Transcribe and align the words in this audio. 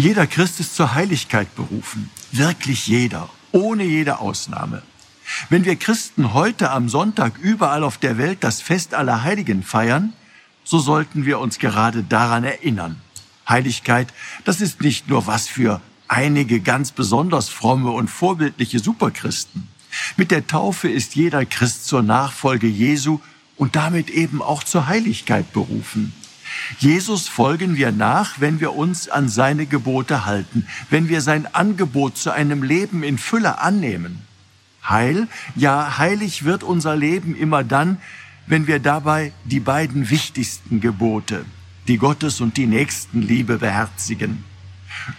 Jeder 0.00 0.28
Christ 0.28 0.60
ist 0.60 0.76
zur 0.76 0.94
Heiligkeit 0.94 1.56
berufen. 1.56 2.08
Wirklich 2.30 2.86
jeder. 2.86 3.28
Ohne 3.50 3.82
jede 3.82 4.20
Ausnahme. 4.20 4.82
Wenn 5.50 5.64
wir 5.64 5.74
Christen 5.74 6.34
heute 6.34 6.70
am 6.70 6.88
Sonntag 6.88 7.36
überall 7.38 7.82
auf 7.82 7.98
der 7.98 8.16
Welt 8.16 8.38
das 8.42 8.62
Fest 8.62 8.94
aller 8.94 9.24
Heiligen 9.24 9.64
feiern, 9.64 10.12
so 10.62 10.78
sollten 10.78 11.26
wir 11.26 11.40
uns 11.40 11.58
gerade 11.58 12.04
daran 12.04 12.44
erinnern. 12.44 13.00
Heiligkeit, 13.48 14.06
das 14.44 14.60
ist 14.60 14.82
nicht 14.82 15.08
nur 15.08 15.26
was 15.26 15.48
für 15.48 15.80
einige 16.06 16.60
ganz 16.60 16.92
besonders 16.92 17.48
fromme 17.48 17.90
und 17.90 18.08
vorbildliche 18.08 18.78
Superchristen. 18.78 19.66
Mit 20.16 20.30
der 20.30 20.46
Taufe 20.46 20.88
ist 20.88 21.16
jeder 21.16 21.44
Christ 21.44 21.86
zur 21.86 22.04
Nachfolge 22.04 22.68
Jesu 22.68 23.18
und 23.56 23.74
damit 23.74 24.10
eben 24.10 24.42
auch 24.42 24.62
zur 24.62 24.86
Heiligkeit 24.86 25.52
berufen. 25.52 26.12
Jesus 26.78 27.28
folgen 27.28 27.76
wir 27.76 27.92
nach, 27.92 28.40
wenn 28.40 28.60
wir 28.60 28.74
uns 28.74 29.08
an 29.08 29.28
seine 29.28 29.66
Gebote 29.66 30.26
halten, 30.26 30.66
wenn 30.90 31.08
wir 31.08 31.20
sein 31.20 31.52
Angebot 31.54 32.16
zu 32.16 32.30
einem 32.30 32.62
Leben 32.62 33.02
in 33.02 33.18
Fülle 33.18 33.60
annehmen. 33.60 34.22
Heil, 34.86 35.28
ja 35.56 35.98
heilig 35.98 36.44
wird 36.44 36.62
unser 36.62 36.96
Leben 36.96 37.36
immer 37.36 37.64
dann, 37.64 37.98
wenn 38.46 38.66
wir 38.66 38.78
dabei 38.78 39.32
die 39.44 39.60
beiden 39.60 40.10
wichtigsten 40.10 40.80
Gebote, 40.80 41.44
die 41.86 41.98
Gottes 41.98 42.40
und 42.40 42.56
die 42.56 42.66
Nächstenliebe 42.66 43.58
beherzigen. 43.58 44.44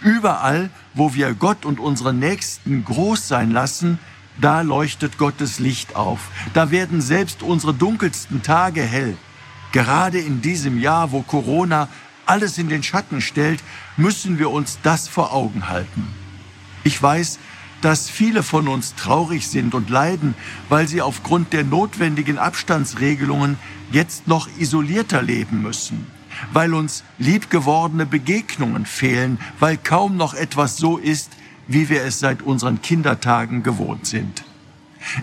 Überall, 0.02 0.70
wo 0.94 1.14
wir 1.14 1.34
Gott 1.34 1.64
und 1.64 1.78
unsere 1.78 2.12
Nächsten 2.12 2.84
groß 2.84 3.28
sein 3.28 3.50
lassen, 3.50 3.98
da 4.40 4.62
leuchtet 4.62 5.18
Gottes 5.18 5.58
Licht 5.58 5.96
auf. 5.96 6.30
Da 6.54 6.70
werden 6.70 7.00
selbst 7.00 7.42
unsere 7.42 7.74
dunkelsten 7.74 8.42
Tage 8.42 8.82
hell. 8.82 9.16
Gerade 9.72 10.18
in 10.18 10.40
diesem 10.40 10.80
Jahr, 10.80 11.12
wo 11.12 11.22
Corona 11.22 11.88
alles 12.26 12.58
in 12.58 12.68
den 12.68 12.82
Schatten 12.82 13.20
stellt, 13.20 13.62
müssen 13.96 14.38
wir 14.38 14.50
uns 14.50 14.78
das 14.82 15.08
vor 15.08 15.32
Augen 15.32 15.68
halten. 15.68 16.08
Ich 16.84 17.00
weiß, 17.00 17.38
dass 17.80 18.10
viele 18.10 18.42
von 18.42 18.68
uns 18.68 18.94
traurig 18.94 19.46
sind 19.48 19.74
und 19.74 19.90
leiden, 19.90 20.34
weil 20.68 20.86
sie 20.86 21.02
aufgrund 21.02 21.52
der 21.52 21.64
notwendigen 21.64 22.38
Abstandsregelungen 22.38 23.58
jetzt 23.90 24.28
noch 24.28 24.48
isolierter 24.58 25.22
leben 25.22 25.62
müssen, 25.62 26.06
weil 26.52 26.74
uns 26.74 27.04
liebgewordene 27.18 28.06
Begegnungen 28.06 28.86
fehlen, 28.86 29.38
weil 29.58 29.76
kaum 29.76 30.16
noch 30.16 30.34
etwas 30.34 30.76
so 30.76 30.98
ist, 30.98 31.32
wie 31.66 31.88
wir 31.88 32.02
es 32.04 32.18
seit 32.18 32.42
unseren 32.42 32.82
Kindertagen 32.82 33.62
gewohnt 33.62 34.06
sind. 34.06 34.44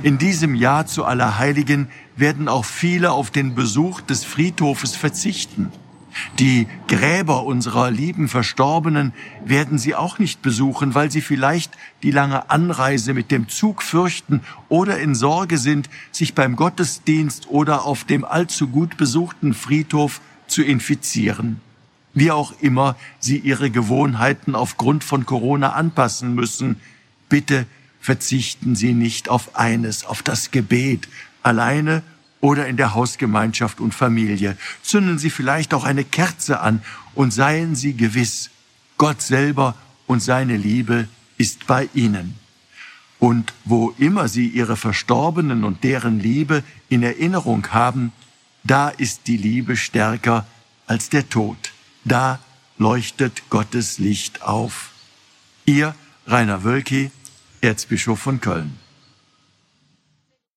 In 0.03 0.17
diesem 0.17 0.55
Jahr 0.55 0.85
zu 0.85 1.05
Allerheiligen 1.05 1.87
werden 2.15 2.47
auch 2.47 2.65
viele 2.65 3.11
auf 3.11 3.31
den 3.31 3.55
Besuch 3.55 4.01
des 4.01 4.23
Friedhofes 4.23 4.95
verzichten. 4.95 5.71
Die 6.39 6.67
Gräber 6.87 7.43
unserer 7.43 7.91
lieben 7.91 8.27
Verstorbenen 8.27 9.13
werden 9.45 9.77
sie 9.77 9.95
auch 9.95 10.19
nicht 10.19 10.41
besuchen, 10.41 10.95
weil 10.95 11.11
sie 11.11 11.21
vielleicht 11.21 11.71
die 12.03 12.11
lange 12.11 12.49
Anreise 12.49 13.13
mit 13.13 13.31
dem 13.31 13.49
Zug 13.49 13.83
fürchten 13.83 14.41
oder 14.69 14.99
in 14.99 15.15
Sorge 15.15 15.57
sind, 15.57 15.89
sich 16.11 16.33
beim 16.33 16.55
Gottesdienst 16.55 17.49
oder 17.49 17.85
auf 17.85 18.03
dem 18.03 18.25
allzu 18.25 18.67
gut 18.67 18.97
besuchten 18.97 19.53
Friedhof 19.53 20.21
zu 20.47 20.63
infizieren. 20.63 21.61
Wie 22.13 22.31
auch 22.31 22.53
immer 22.61 22.95
sie 23.19 23.37
ihre 23.37 23.69
Gewohnheiten 23.69 24.55
aufgrund 24.55 25.03
von 25.03 25.25
Corona 25.25 25.73
anpassen 25.73 26.33
müssen, 26.33 26.79
bitte 27.29 27.67
verzichten 28.07 28.73
Sie 28.73 28.93
nicht 28.93 29.27
auf 29.27 29.57
eines, 29.57 30.05
auf 30.05 30.23
das 30.23 30.51
Gebet, 30.51 31.09
alleine 31.43 32.03
oder 32.39 32.65
in 32.65 32.77
der 32.77 32.93
Hausgemeinschaft 32.93 33.81
und 33.81 33.93
Familie. 33.93 34.55
Zünden 34.81 35.17
Sie 35.17 35.29
vielleicht 35.29 35.73
auch 35.73 35.83
eine 35.83 36.05
Kerze 36.05 36.61
an 36.61 36.81
und 37.15 37.31
seien 37.31 37.75
Sie 37.75 37.97
gewiss, 37.97 38.49
Gott 38.97 39.21
selber 39.21 39.75
und 40.05 40.21
seine 40.21 40.55
Liebe 40.55 41.09
ist 41.37 41.67
bei 41.67 41.89
Ihnen. 41.93 42.35
Und 43.19 43.53
wo 43.65 43.93
immer 43.97 44.29
Sie 44.29 44.47
Ihre 44.47 44.77
Verstorbenen 44.77 45.65
und 45.65 45.83
deren 45.83 46.21
Liebe 46.21 46.63
in 46.87 47.03
Erinnerung 47.03 47.67
haben, 47.73 48.13
da 48.63 48.87
ist 48.87 49.27
die 49.27 49.35
Liebe 49.35 49.75
stärker 49.75 50.47
als 50.85 51.09
der 51.09 51.27
Tod. 51.27 51.57
Da 52.05 52.39
leuchtet 52.77 53.49
Gottes 53.49 53.97
Licht 53.97 54.43
auf. 54.43 54.91
Ihr 55.65 55.93
Rainer 56.25 56.63
Wölki, 56.63 57.11
Erzbischof 57.61 58.19
von 58.19 58.39
Köln. 58.39 58.86